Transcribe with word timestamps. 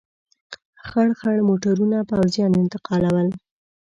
خړ 0.85 1.07
خړ 1.19 1.35
موټرونه 1.49 1.97
پوځیان 2.09 2.51
انتقالول. 2.61 3.27